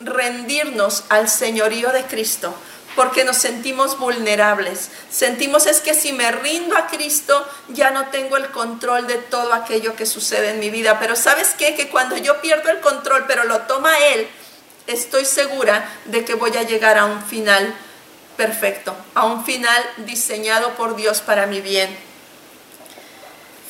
rendirnos 0.00 1.04
al 1.08 1.28
señorío 1.28 1.90
de 1.90 2.04
Cristo 2.04 2.54
porque 2.94 3.24
nos 3.24 3.38
sentimos 3.38 3.98
vulnerables. 3.98 4.90
Sentimos 5.10 5.66
es 5.66 5.80
que 5.80 5.94
si 5.94 6.12
me 6.12 6.30
rindo 6.30 6.76
a 6.76 6.86
Cristo 6.86 7.46
ya 7.68 7.90
no 7.90 8.06
tengo 8.08 8.36
el 8.36 8.50
control 8.50 9.06
de 9.06 9.16
todo 9.16 9.52
aquello 9.52 9.96
que 9.96 10.06
sucede 10.06 10.50
en 10.50 10.60
mi 10.60 10.70
vida. 10.70 10.98
Pero 11.00 11.16
sabes 11.16 11.54
qué? 11.58 11.74
Que 11.74 11.88
cuando 11.88 12.16
yo 12.16 12.40
pierdo 12.40 12.70
el 12.70 12.80
control 12.80 13.24
pero 13.26 13.44
lo 13.44 13.62
toma 13.62 13.98
Él, 13.98 14.28
estoy 14.86 15.24
segura 15.24 15.88
de 16.06 16.24
que 16.24 16.34
voy 16.34 16.56
a 16.56 16.62
llegar 16.62 16.98
a 16.98 17.06
un 17.06 17.22
final 17.24 17.74
perfecto, 18.36 18.94
a 19.14 19.26
un 19.26 19.44
final 19.44 19.82
diseñado 19.98 20.74
por 20.74 20.96
Dios 20.96 21.20
para 21.20 21.46
mi 21.46 21.60
bien. 21.60 22.13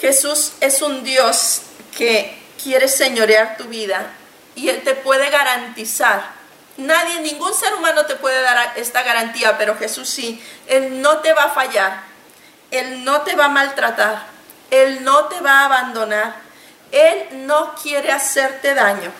Jesús 0.04 0.52
es 0.60 0.82
un 0.82 1.02
Dios 1.02 1.62
que 1.96 2.38
quiere 2.62 2.88
señorear 2.88 3.56
tu 3.56 3.64
vida 3.64 4.12
y 4.54 4.68
Él 4.68 4.82
te 4.84 4.94
puede 4.94 5.30
garantizar. 5.30 6.30
Nadie, 6.76 7.20
ningún 7.20 7.54
ser 7.54 7.72
humano 7.72 8.04
te 8.04 8.16
puede 8.16 8.42
dar 8.42 8.74
esta 8.76 9.02
garantía, 9.02 9.56
pero 9.56 9.78
Jesús 9.78 10.10
sí. 10.10 10.44
Él 10.66 11.00
no 11.00 11.20
te 11.20 11.32
va 11.32 11.44
a 11.44 11.54
fallar. 11.54 12.02
Él 12.70 13.02
no 13.02 13.22
te 13.22 13.34
va 13.34 13.46
a 13.46 13.48
maltratar. 13.48 14.26
Él 14.70 15.02
no 15.04 15.24
te 15.28 15.40
va 15.40 15.60
a 15.60 15.64
abandonar. 15.64 16.34
Él 16.92 17.46
no 17.46 17.74
quiere 17.82 18.12
hacerte 18.12 18.74
daño. 18.74 19.10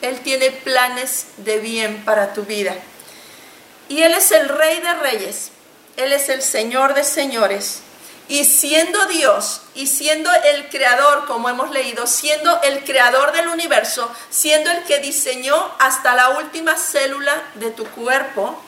Él 0.00 0.18
tiene 0.22 0.50
planes 0.50 1.26
de 1.36 1.60
bien 1.60 2.04
para 2.04 2.34
tu 2.34 2.42
vida. 2.42 2.74
Y 3.88 4.02
Él 4.02 4.12
es 4.14 4.32
el 4.32 4.48
Rey 4.48 4.80
de 4.80 4.94
Reyes. 4.94 5.52
Él 5.96 6.12
es 6.12 6.28
el 6.28 6.42
Señor 6.42 6.94
de 6.94 7.04
Señores. 7.04 7.82
Y 8.28 8.44
siendo 8.44 9.06
Dios 9.06 9.62
y 9.74 9.86
siendo 9.86 10.30
el 10.32 10.68
creador, 10.68 11.26
como 11.26 11.48
hemos 11.48 11.70
leído, 11.70 12.06
siendo 12.06 12.60
el 12.62 12.84
creador 12.84 13.32
del 13.32 13.48
universo, 13.48 14.10
siendo 14.30 14.70
el 14.70 14.84
que 14.84 15.00
diseñó 15.00 15.56
hasta 15.78 16.14
la 16.14 16.30
última 16.30 16.76
célula 16.76 17.42
de 17.54 17.70
tu 17.70 17.84
cuerpo, 17.86 18.62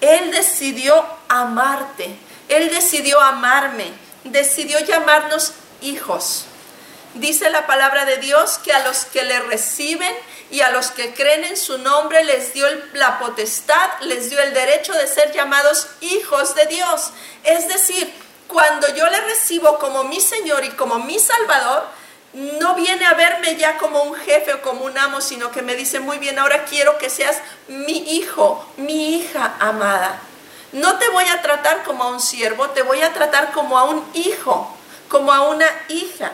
Él 0.00 0.30
decidió 0.32 1.06
amarte, 1.28 2.16
Él 2.48 2.68
decidió 2.70 3.20
amarme, 3.20 3.92
decidió 4.24 4.78
llamarnos 4.80 5.52
hijos. 5.80 6.46
Dice 7.14 7.48
la 7.48 7.66
palabra 7.66 8.04
de 8.04 8.18
Dios 8.18 8.58
que 8.58 8.72
a 8.72 8.84
los 8.84 9.06
que 9.06 9.22
le 9.22 9.40
reciben 9.40 10.12
y 10.50 10.60
a 10.60 10.70
los 10.70 10.88
que 10.88 11.14
creen 11.14 11.44
en 11.44 11.56
su 11.56 11.78
nombre 11.78 12.22
les 12.24 12.52
dio 12.52 12.66
la 12.92 13.18
potestad, 13.18 13.90
les 14.02 14.28
dio 14.28 14.38
el 14.40 14.52
derecho 14.52 14.92
de 14.92 15.06
ser 15.06 15.32
llamados 15.32 15.86
hijos 16.02 16.54
de 16.54 16.66
Dios. 16.66 17.10
Es 17.42 17.68
decir, 17.68 18.12
cuando 18.48 18.88
yo 18.94 19.06
le 19.08 19.20
recibo 19.22 19.78
como 19.78 20.04
mi 20.04 20.20
Señor 20.20 20.64
y 20.64 20.70
como 20.70 20.98
mi 20.98 21.18
Salvador, 21.18 21.84
no 22.32 22.74
viene 22.74 23.06
a 23.06 23.14
verme 23.14 23.56
ya 23.56 23.78
como 23.78 24.02
un 24.02 24.14
jefe 24.14 24.52
o 24.54 24.62
como 24.62 24.84
un 24.84 24.96
amo, 24.98 25.20
sino 25.20 25.50
que 25.50 25.62
me 25.62 25.74
dice, 25.74 26.00
muy 26.00 26.18
bien, 26.18 26.38
ahora 26.38 26.64
quiero 26.64 26.98
que 26.98 27.08
seas 27.08 27.38
mi 27.68 28.16
hijo, 28.16 28.66
mi 28.76 29.16
hija 29.16 29.56
amada. 29.58 30.20
No 30.72 30.98
te 30.98 31.08
voy 31.08 31.24
a 31.24 31.40
tratar 31.40 31.82
como 31.84 32.04
a 32.04 32.08
un 32.08 32.20
siervo, 32.20 32.68
te 32.70 32.82
voy 32.82 33.00
a 33.00 33.12
tratar 33.12 33.52
como 33.52 33.78
a 33.78 33.84
un 33.84 34.04
hijo, 34.12 34.76
como 35.08 35.32
a 35.32 35.48
una 35.48 35.66
hija. 35.88 36.32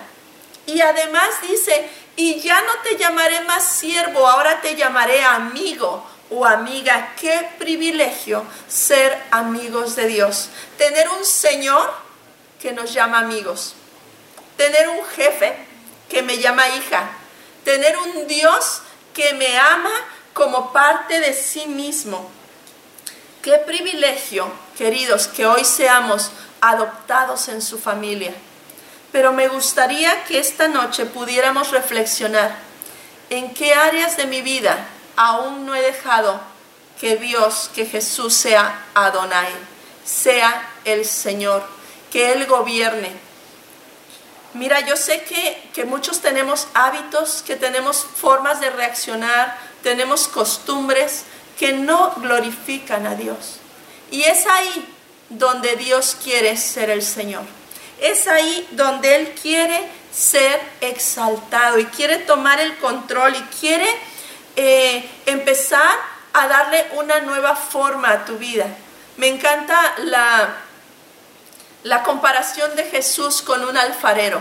Y 0.66 0.80
además 0.80 1.28
dice, 1.42 1.88
y 2.16 2.40
ya 2.40 2.60
no 2.62 2.72
te 2.82 2.96
llamaré 2.96 3.40
más 3.42 3.64
siervo, 3.64 4.26
ahora 4.26 4.60
te 4.60 4.74
llamaré 4.74 5.22
amigo 5.24 6.04
o 6.30 6.44
amiga. 6.44 7.14
Qué 7.20 7.48
privilegio 7.58 8.44
ser 8.68 9.16
amigos 9.30 9.94
de 9.96 10.08
Dios. 10.08 10.48
Tener 10.78 11.08
un 11.10 11.24
Señor 11.24 12.01
que 12.62 12.72
nos 12.72 12.94
llama 12.94 13.18
amigos. 13.18 13.74
Tener 14.56 14.88
un 14.88 15.04
jefe 15.04 15.52
que 16.08 16.22
me 16.22 16.38
llama 16.38 16.68
hija, 16.68 17.10
tener 17.64 17.98
un 17.98 18.28
Dios 18.28 18.82
que 19.12 19.34
me 19.34 19.58
ama 19.58 19.90
como 20.32 20.72
parte 20.72 21.18
de 21.18 21.34
sí 21.34 21.66
mismo. 21.66 22.30
Qué 23.42 23.58
privilegio, 23.58 24.50
queridos, 24.78 25.26
que 25.26 25.44
hoy 25.44 25.64
seamos 25.64 26.30
adoptados 26.60 27.48
en 27.48 27.60
su 27.60 27.78
familia. 27.78 28.32
Pero 29.10 29.32
me 29.32 29.48
gustaría 29.48 30.22
que 30.24 30.38
esta 30.38 30.68
noche 30.68 31.04
pudiéramos 31.06 31.72
reflexionar 31.72 32.56
en 33.28 33.52
qué 33.52 33.74
áreas 33.74 34.16
de 34.16 34.26
mi 34.26 34.40
vida 34.40 34.86
aún 35.16 35.66
no 35.66 35.74
he 35.74 35.82
dejado 35.82 36.40
que 37.00 37.16
Dios, 37.16 37.68
que 37.74 37.86
Jesús 37.86 38.32
sea 38.32 38.86
Adonai, 38.94 39.52
sea 40.04 40.70
el 40.84 41.04
Señor, 41.04 41.66
que 42.12 42.32
Él 42.32 42.46
gobierne, 42.46 43.10
Mira, 44.54 44.80
yo 44.80 44.96
sé 44.96 45.22
que, 45.22 45.84
muchos 45.84 46.20
tenemos 46.20 46.68
hábitos, 46.74 47.42
que 47.46 47.56
tenemos 47.56 48.04
formas 48.04 48.60
de 48.60 48.68
reaccionar, 48.68 49.56
tenemos 49.82 50.28
costumbres 50.28 51.24
que 51.58 51.72
no 51.72 52.12
glorifican 52.16 53.06
a 53.06 53.14
Dios. 53.14 53.60
Y 54.10 54.22
es 54.24 54.46
ahí 54.46 54.86
donde 55.30 55.76
Dios 55.76 56.18
quiere 56.22 56.56
ser 56.58 56.90
el 56.90 57.02
Señor. 57.02 57.44
Es 57.98 58.26
ahí 58.26 58.68
donde 58.72 59.16
Él 59.16 59.34
quiere 59.40 59.88
ser 60.12 60.60
exaltado 60.82 61.78
y 61.78 61.86
quiere 61.86 62.18
tomar 62.18 62.60
el 62.60 62.76
control 62.76 63.34
y 63.34 63.42
quiere 63.58 63.88
eh, 64.56 65.08
empezar 65.24 65.94
a 66.34 66.46
darle 66.46 66.88
una 66.92 67.20
nueva 67.20 67.56
forma 67.56 68.10
a 68.10 68.24
tu 68.26 68.36
vida. 68.36 68.66
Me 69.16 69.28
encanta 69.28 69.94
la, 69.98 70.61
la 71.84 72.02
comparación 72.02 72.74
de 72.76 72.84
Jesús 72.84 73.42
con 73.42 73.64
un 73.64 73.76
alfarero, 73.76 74.40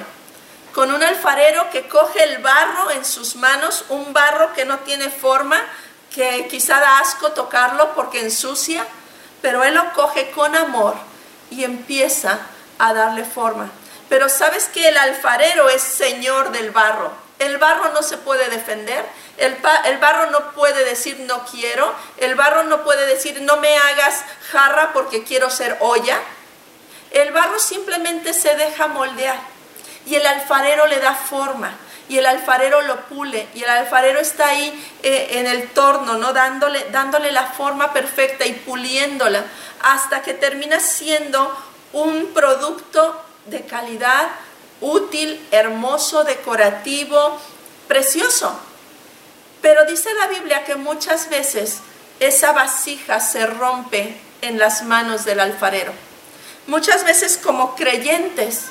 con 0.73 0.93
un 0.93 1.03
alfarero 1.03 1.69
que 1.71 1.87
coge 1.87 2.23
el 2.23 2.37
barro 2.39 2.91
en 2.91 3.03
sus 3.03 3.35
manos, 3.35 3.85
un 3.89 4.13
barro 4.13 4.53
que 4.53 4.65
no 4.65 4.79
tiene 4.79 5.09
forma, 5.09 5.61
que 6.13 6.47
quizá 6.47 6.79
da 6.79 6.99
asco 6.99 7.31
tocarlo 7.31 7.93
porque 7.93 8.21
ensucia, 8.21 8.85
pero 9.41 9.63
él 9.63 9.73
lo 9.73 9.91
coge 9.93 10.31
con 10.31 10.55
amor 10.55 10.95
y 11.49 11.63
empieza 11.63 12.39
a 12.77 12.93
darle 12.93 13.23
forma. 13.23 13.69
Pero 14.09 14.29
sabes 14.29 14.65
que 14.65 14.87
el 14.87 14.97
alfarero 14.97 15.69
es 15.69 15.81
señor 15.81 16.51
del 16.51 16.71
barro. 16.71 17.11
El 17.39 17.57
barro 17.57 17.91
no 17.93 18.03
se 18.03 18.17
puede 18.17 18.49
defender, 18.49 19.03
el, 19.37 19.57
el, 19.85 19.97
barro 19.97 20.29
no 20.29 20.51
puede 20.51 20.85
decir 20.85 21.19
no 21.21 21.43
quiero, 21.45 21.91
el 22.17 22.35
barro 22.35 22.63
no 22.63 22.83
puede 22.83 23.07
decir 23.07 23.41
no 23.41 23.57
me 23.57 23.75
hagas 23.75 24.23
jarra 24.51 24.93
porque 24.93 25.23
quiero 25.23 25.49
ser 25.49 25.75
olla. 25.79 26.19
El 27.11 27.31
barro 27.31 27.59
simplemente 27.59 28.33
se 28.33 28.55
deja 28.55 28.87
moldear 28.87 29.39
y 30.05 30.15
el 30.15 30.25
alfarero 30.25 30.87
le 30.87 30.99
da 30.99 31.13
forma 31.13 31.75
y 32.07 32.17
el 32.17 32.25
alfarero 32.25 32.81
lo 32.81 33.05
pule 33.05 33.47
y 33.53 33.63
el 33.63 33.69
alfarero 33.69 34.19
está 34.19 34.47
ahí 34.47 34.91
eh, 35.03 35.27
en 35.31 35.47
el 35.47 35.69
torno, 35.69 36.17
¿no? 36.17 36.33
Dándole, 36.33 36.87
dándole 36.91 37.31
la 37.31 37.47
forma 37.47 37.93
perfecta 37.93 38.45
y 38.45 38.53
puliéndola 38.53 39.43
hasta 39.81 40.21
que 40.21 40.33
termina 40.33 40.79
siendo 40.79 41.55
un 41.93 42.33
producto 42.33 43.21
de 43.45 43.65
calidad, 43.65 44.27
útil, 44.81 45.45
hermoso, 45.51 46.23
decorativo, 46.23 47.39
precioso. 47.87 48.59
Pero 49.61 49.85
dice 49.85 50.09
la 50.15 50.27
Biblia 50.27 50.63
que 50.63 50.75
muchas 50.75 51.29
veces 51.29 51.79
esa 52.19 52.51
vasija 52.51 53.19
se 53.19 53.45
rompe 53.45 54.19
en 54.41 54.59
las 54.59 54.83
manos 54.83 55.23
del 55.25 55.39
alfarero. 55.39 55.93
Muchas 56.67 57.03
veces 57.03 57.37
como 57.41 57.75
creyentes 57.75 58.65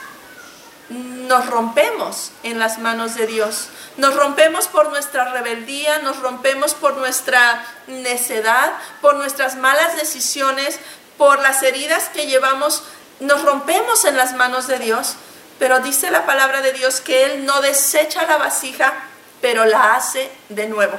nos 0.91 1.47
rompemos 1.47 2.33
en 2.43 2.59
las 2.59 2.79
manos 2.79 3.15
de 3.15 3.27
Dios. 3.27 3.69
Nos 3.97 4.15
rompemos 4.17 4.67
por 4.67 4.91
nuestra 4.91 5.33
rebeldía, 5.33 5.99
nos 5.99 6.19
rompemos 6.21 6.75
por 6.75 6.97
nuestra 6.97 7.65
necedad, 7.87 8.73
por 9.01 9.15
nuestras 9.15 9.57
malas 9.57 9.97
decisiones, 9.97 10.79
por 11.17 11.41
las 11.41 11.63
heridas 11.63 12.09
que 12.09 12.27
llevamos. 12.27 12.83
Nos 13.21 13.43
rompemos 13.43 14.05
en 14.05 14.17
las 14.17 14.35
manos 14.35 14.67
de 14.67 14.79
Dios, 14.79 15.15
pero 15.59 15.81
dice 15.81 16.11
la 16.11 16.27
palabra 16.27 16.63
de 16.63 16.73
Dios 16.73 17.01
que 17.01 17.25
Él 17.25 17.45
no 17.45 17.61
desecha 17.61 18.27
la 18.27 18.39
vasija, 18.39 18.93
pero 19.41 19.65
la 19.67 19.95
hace 19.95 20.31
de 20.49 20.67
nuevo. 20.67 20.99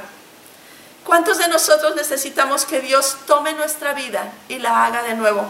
¿Cuántos 1.04 1.38
de 1.38 1.48
nosotros 1.48 1.96
necesitamos 1.96 2.64
que 2.64 2.80
Dios 2.80 3.16
tome 3.26 3.52
nuestra 3.54 3.92
vida 3.92 4.32
y 4.48 4.58
la 4.60 4.86
haga 4.86 5.02
de 5.02 5.14
nuevo? 5.14 5.44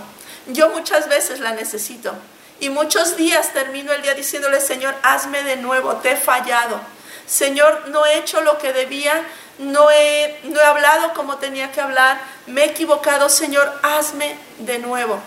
Yo 0.48 0.70
muchas 0.70 1.08
veces 1.08 1.40
la 1.40 1.52
necesito. 1.52 2.12
Y 2.60 2.70
muchos 2.70 3.16
días 3.16 3.52
termino 3.52 3.92
el 3.92 4.02
día 4.02 4.14
diciéndole, 4.14 4.60
Señor, 4.60 4.94
hazme 5.02 5.42
de 5.42 5.56
nuevo, 5.56 5.96
te 5.96 6.12
he 6.12 6.16
fallado. 6.16 6.80
Señor, 7.26 7.88
no 7.88 8.04
he 8.06 8.18
hecho 8.18 8.40
lo 8.40 8.58
que 8.58 8.72
debía, 8.72 9.24
no 9.58 9.90
he, 9.90 10.38
no 10.44 10.60
he 10.60 10.64
hablado 10.64 11.12
como 11.14 11.36
tenía 11.38 11.72
que 11.72 11.80
hablar, 11.80 12.20
me 12.46 12.62
he 12.62 12.66
equivocado, 12.66 13.28
Señor, 13.28 13.72
hazme 13.82 14.36
de 14.58 14.78
nuevo. 14.78 15.18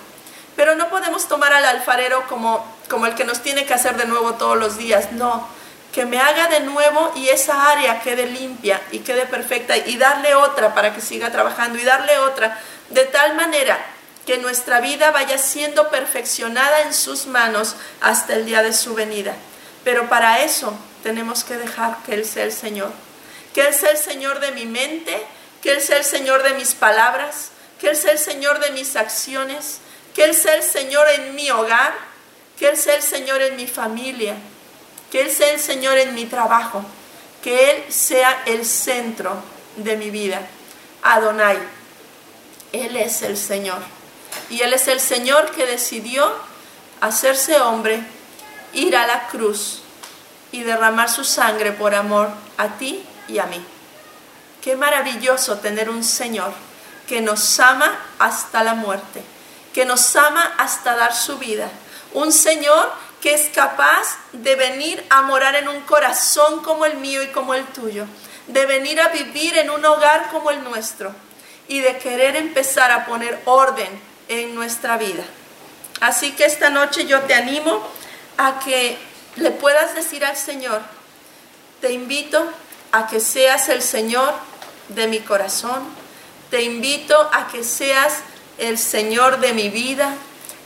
Pero 0.56 0.76
no 0.76 0.90
podemos 0.90 1.28
tomar 1.28 1.52
al 1.52 1.66
alfarero 1.66 2.26
como, 2.28 2.66
como 2.90 3.06
el 3.06 3.16
que 3.16 3.26
nos 3.26 3.42
tiene 3.42 3.66
que 3.66 3.74
hacer 3.74 3.98
de 3.98 4.06
nuevo 4.06 4.36
todos 4.36 4.58
los 4.58 4.78
días, 4.78 5.12
no. 5.14 5.48
Que 5.94 6.06
me 6.06 6.20
haga 6.20 6.48
de 6.48 6.62
nuevo 6.62 7.12
y 7.16 7.30
esa 7.30 7.72
área 7.72 8.02
quede 8.02 8.28
limpia 8.28 8.82
y 8.92 9.00
quede 9.00 9.26
perfecta 9.26 9.78
y 9.78 9.98
darle 9.98 10.36
otra 10.36 10.74
para 10.74 10.94
que 10.94 11.02
siga 11.02 11.32
trabajando 11.32 11.80
y 11.80 11.84
darle 11.84 12.18
otra, 12.20 12.60
de 12.90 13.06
tal 13.06 13.36
manera 13.36 13.78
que 14.26 14.38
nuestra 14.38 14.82
vida 14.82 15.12
vaya 15.12 15.38
siendo 15.38 15.90
perfeccionada 15.90 16.82
en 16.82 16.94
sus 16.94 17.28
manos 17.28 17.76
hasta 18.02 18.34
el 18.34 18.46
día 18.46 18.64
de 18.64 18.74
su 18.74 18.96
venida. 18.96 19.36
Pero 19.84 20.10
para 20.10 20.42
eso 20.42 20.74
tenemos 21.04 21.44
que 21.44 21.58
dejar 21.58 21.98
que 22.06 22.16
Él 22.16 22.26
sea 22.26 22.44
el 22.44 22.52
Señor. 22.52 22.92
Que 23.54 23.62
Él 23.62 23.74
sea 23.74 23.92
el 23.92 23.98
Señor 23.98 24.40
de 24.40 24.52
mi 24.52 24.66
mente, 24.66 25.22
que 25.62 25.72
Él 25.72 25.82
sea 25.82 25.98
el 25.98 26.04
Señor 26.04 26.44
de 26.44 26.56
mis 26.56 26.74
palabras, 26.74 27.50
que 27.80 27.90
Él 27.90 27.96
sea 27.96 28.12
el 28.12 28.20
Señor 28.20 28.60
de 28.60 28.72
mis 28.72 28.96
acciones, 28.96 29.80
que 30.16 30.24
Él 30.24 30.34
sea 30.34 30.56
el 30.56 30.64
Señor 30.64 31.08
en 31.10 31.36
mi 31.36 31.52
hogar, 31.52 31.94
que 32.58 32.70
Él 32.70 32.78
sea 32.78 32.96
el 32.96 33.04
Señor 33.04 33.42
en 33.42 33.56
mi 33.56 33.68
familia, 33.68 34.36
que 35.12 35.22
Él 35.22 35.32
sea 35.32 35.54
el 35.54 35.60
Señor 35.60 35.98
en 35.98 36.16
mi 36.16 36.26
trabajo, 36.26 36.84
que 37.44 37.72
Él 37.72 37.94
sea 37.94 38.44
el 38.46 38.66
centro 38.66 39.36
de 39.76 39.98
mi 39.98 40.10
vida. 40.10 40.42
Adonai, 41.04 41.60
Él 42.72 42.98
es 42.98 43.22
el 43.22 43.38
Señor. 43.38 43.95
Y 44.50 44.62
Él 44.62 44.74
es 44.74 44.88
el 44.88 45.00
Señor 45.00 45.52
que 45.52 45.66
decidió 45.66 46.32
hacerse 47.02 47.60
hombre, 47.60 48.04
ir 48.74 48.96
a 48.96 49.08
la 49.08 49.28
cruz 49.28 49.82
y 50.52 50.64
derramar 50.64 51.10
su 51.10 51.24
sangre 51.24 51.72
por 51.72 51.96
amor 51.96 52.30
a 52.58 52.68
ti 52.78 53.04
y 53.28 53.40
a 53.40 53.46
mí. 53.46 53.64
Qué 54.62 54.76
maravilloso 54.76 55.58
tener 55.58 55.90
un 55.90 56.04
Señor 56.04 56.54
que 57.08 57.22
nos 57.22 57.60
ama 57.60 58.00
hasta 58.20 58.64
la 58.64 58.74
muerte, 58.74 59.24
que 59.74 59.86
nos 59.86 60.16
ama 60.16 60.54
hasta 60.58 60.96
dar 60.96 61.16
su 61.16 61.38
vida. 61.38 61.70
Un 62.14 62.32
Señor 62.32 62.92
que 63.22 63.34
es 63.34 63.50
capaz 63.54 64.18
de 64.34 64.56
venir 64.56 65.04
a 65.10 65.24
morar 65.24 65.56
en 65.56 65.68
un 65.68 65.82
corazón 65.82 66.62
como 66.62 66.86
el 66.86 66.98
mío 66.98 67.24
y 67.24 67.28
como 67.28 67.54
el 67.54 67.66
tuyo, 67.66 68.06
de 68.48 68.66
venir 68.66 69.02
a 69.02 69.10
vivir 69.10 69.58
en 69.58 69.70
un 69.72 69.84
hogar 69.84 70.30
como 70.32 70.52
el 70.52 70.64
nuestro 70.64 71.12
y 71.68 71.80
de 71.80 71.98
querer 71.98 72.36
empezar 72.36 72.92
a 72.92 73.06
poner 73.06 73.42
orden 73.46 74.00
en 74.28 74.56
nuestra 74.56 74.98
vida. 74.98 75.24
Así 76.02 76.32
que 76.34 76.46
esta 76.46 76.70
noche 76.70 77.06
yo 77.06 77.22
te 77.22 77.34
animo 77.34 77.82
a 78.38 78.60
que 78.60 78.98
le 79.38 79.52
puedas 79.52 79.96
decir 79.96 80.26
al 80.26 80.36
Señor, 80.36 80.82
te 81.82 81.92
invito 81.92 82.52
a 82.92 83.08
que 83.08 83.20
seas 83.20 83.70
el 83.70 83.82
Señor 83.82 84.34
de 84.90 85.08
mi 85.08 85.20
corazón, 85.20 85.84
te 86.50 86.64
invito 86.64 87.18
a 87.34 87.48
que 87.48 87.64
seas 87.64 88.20
el 88.58 88.78
Señor 88.78 89.40
de 89.40 89.54
mi 89.54 89.70
vida. 89.70 90.14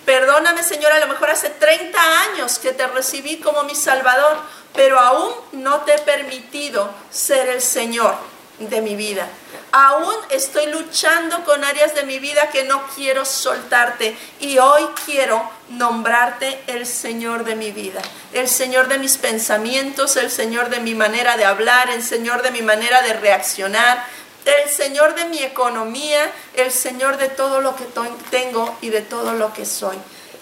Perdóname 0.05 0.63
Señor, 0.63 0.91
a 0.91 0.99
lo 0.99 1.07
mejor 1.07 1.29
hace 1.29 1.49
30 1.49 1.99
años 2.31 2.59
que 2.59 2.71
te 2.71 2.87
recibí 2.87 3.37
como 3.37 3.63
mi 3.63 3.75
Salvador, 3.75 4.37
pero 4.73 4.99
aún 4.99 5.33
no 5.51 5.81
te 5.81 5.95
he 5.95 5.99
permitido 5.99 6.89
ser 7.11 7.49
el 7.49 7.61
Señor 7.61 8.15
de 8.59 8.81
mi 8.81 8.95
vida. 8.95 9.27
Aún 9.71 10.15
estoy 10.31 10.65
luchando 10.67 11.43
con 11.43 11.63
áreas 11.63 11.93
de 11.93 12.03
mi 12.03 12.17
vida 12.17 12.49
que 12.49 12.63
no 12.63 12.81
quiero 12.95 13.23
soltarte 13.23 14.17
y 14.39 14.57
hoy 14.57 14.83
quiero 15.05 15.47
nombrarte 15.69 16.59
el 16.65 16.87
Señor 16.87 17.43
de 17.43 17.55
mi 17.55 17.71
vida, 17.71 18.01
el 18.33 18.47
Señor 18.47 18.87
de 18.87 18.97
mis 18.97 19.17
pensamientos, 19.17 20.17
el 20.17 20.31
Señor 20.31 20.69
de 20.69 20.79
mi 20.79 20.95
manera 20.95 21.37
de 21.37 21.45
hablar, 21.45 21.91
el 21.91 22.01
Señor 22.01 22.41
de 22.41 22.49
mi 22.49 22.63
manera 22.63 23.03
de 23.03 23.13
reaccionar, 23.13 24.03
el 24.45 24.69
Señor 24.71 25.13
de 25.13 25.25
mi 25.25 25.43
economía, 25.43 26.31
el 26.55 26.71
Señor 26.71 27.17
de 27.17 27.29
todo 27.29 27.61
lo 27.61 27.75
que 27.75 27.85
tengo 28.31 28.75
y 28.81 28.89
de 28.89 29.01
todo 29.01 29.33
lo 29.33 29.53
que 29.53 29.67
soy. 29.67 29.97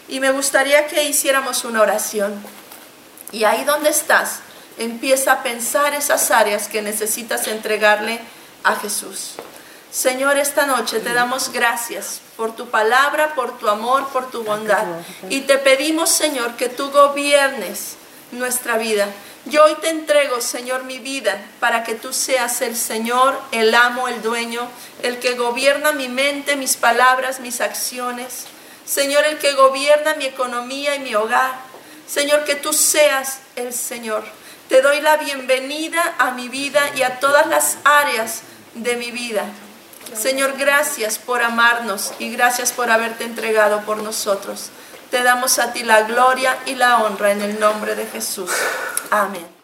Y 0.07 0.21
me 0.21 0.31
gustaría 0.31 0.87
que 0.87 1.03
hiciéramos 1.03 1.65
una 1.65 1.81
oración. 1.81 2.41
Y 3.33 3.43
ahí 3.43 3.65
donde 3.65 3.89
estás, 3.89 4.39
empieza 4.77 5.33
a 5.33 5.43
pensar 5.43 5.93
esas 5.93 6.31
áreas 6.31 6.69
que 6.69 6.81
necesitas 6.81 7.47
entregarle 7.47 8.21
a 8.63 8.75
Jesús. 8.75 9.35
Señor, 9.91 10.37
esta 10.37 10.65
noche 10.65 10.99
te 10.99 11.13
damos 11.13 11.51
gracias 11.51 12.21
por 12.35 12.55
tu 12.55 12.69
palabra, 12.69 13.33
por 13.35 13.57
tu 13.57 13.67
amor, 13.67 14.07
por 14.09 14.29
tu 14.29 14.43
bondad. 14.43 14.85
Y 15.29 15.41
te 15.41 15.57
pedimos, 15.57 16.09
Señor, 16.09 16.55
que 16.55 16.69
tú 16.69 16.91
gobiernes 16.91 17.95
nuestra 18.31 18.77
vida. 18.77 19.07
Yo 19.45 19.63
hoy 19.63 19.75
te 19.75 19.89
entrego, 19.89 20.41
Señor, 20.41 20.83
mi 20.83 20.99
vida 20.99 21.41
para 21.61 21.83
que 21.83 21.95
tú 21.95 22.11
seas 22.11 22.61
el 22.61 22.75
Señor, 22.75 23.39
el 23.51 23.73
amo, 23.73 24.09
el 24.09 24.21
dueño, 24.21 24.67
el 25.03 25.19
que 25.19 25.35
gobierna 25.35 25.93
mi 25.93 26.09
mente, 26.09 26.57
mis 26.57 26.75
palabras, 26.75 27.39
mis 27.39 27.61
acciones. 27.61 28.45
Señor, 28.85 29.25
el 29.25 29.37
que 29.37 29.53
gobierna 29.53 30.15
mi 30.15 30.25
economía 30.25 30.95
y 30.95 30.99
mi 30.99 31.15
hogar. 31.15 31.55
Señor, 32.07 32.43
que 32.43 32.55
tú 32.55 32.73
seas 32.73 33.39
el 33.55 33.73
Señor. 33.73 34.23
Te 34.69 34.81
doy 34.81 34.99
la 35.01 35.17
bienvenida 35.17 36.15
a 36.17 36.31
mi 36.31 36.49
vida 36.49 36.81
y 36.95 37.03
a 37.03 37.19
todas 37.19 37.47
las 37.47 37.77
áreas 37.85 38.41
de 38.73 38.97
mi 38.97 39.11
vida. 39.11 39.45
Señor, 40.13 40.57
gracias 40.57 41.19
por 41.19 41.41
amarnos 41.41 42.13
y 42.19 42.31
gracias 42.31 42.73
por 42.73 42.89
haberte 42.89 43.23
entregado 43.23 43.81
por 43.81 43.97
nosotros. 43.97 44.69
Te 45.09 45.23
damos 45.23 45.59
a 45.59 45.71
ti 45.71 45.83
la 45.83 46.03
gloria 46.03 46.57
y 46.65 46.75
la 46.75 47.03
honra 47.03 47.31
en 47.31 47.41
el 47.41 47.59
nombre 47.59 47.95
de 47.95 48.05
Jesús. 48.07 48.51
Amén. 49.09 49.56